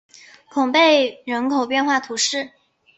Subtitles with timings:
[0.49, 2.53] 孔贝人口变化图示